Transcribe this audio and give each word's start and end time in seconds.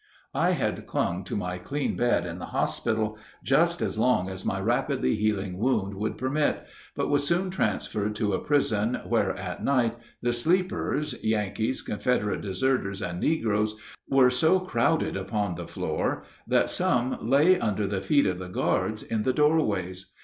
I 0.33 0.53
had 0.53 0.87
clung 0.87 1.23
to 1.25 1.35
my 1.35 1.59
clean 1.59 1.95
bed 1.95 2.25
in 2.25 2.39
the 2.39 2.47
hospital 2.47 3.19
just 3.43 3.83
as 3.83 3.99
long 3.99 4.31
as 4.31 4.43
my 4.43 4.59
rapidly 4.59 5.13
healing 5.13 5.59
wound 5.59 5.93
would 5.93 6.17
permit, 6.17 6.65
but 6.95 7.07
was 7.07 7.27
soon 7.27 7.51
transferred 7.51 8.15
to 8.15 8.33
a 8.33 8.39
prison 8.39 8.95
where 9.07 9.35
at 9.37 9.63
night 9.63 9.95
the 10.23 10.33
sleepers 10.33 11.13
Yankees, 11.23 11.83
Confederate 11.83 12.41
deserters, 12.41 12.99
and 12.99 13.19
negroes 13.19 13.75
were 14.09 14.31
so 14.31 14.59
crowded 14.59 15.15
upon 15.15 15.53
the 15.53 15.67
floor 15.67 16.23
that 16.47 16.71
some 16.71 17.19
lay 17.21 17.59
under 17.59 17.85
the 17.85 18.01
feet 18.01 18.25
of 18.25 18.39
the 18.39 18.49
guards 18.49 19.03
in 19.03 19.21
the 19.21 19.33
doorways. 19.33 20.11